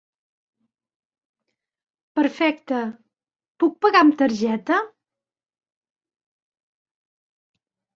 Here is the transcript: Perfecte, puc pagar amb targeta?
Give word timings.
Perfecte, 2.21 2.81
puc 3.65 3.79
pagar 3.87 4.03
amb 4.07 4.19
targeta? 4.25 4.83